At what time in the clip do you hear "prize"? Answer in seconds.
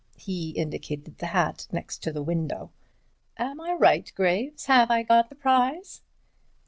5.35-6.01